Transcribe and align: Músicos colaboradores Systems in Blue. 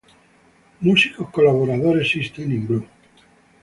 Músicos 0.79 1.29
colaboradores 1.29 2.09
Systems 2.11 2.53
in 2.57 2.65
Blue. 2.65 2.87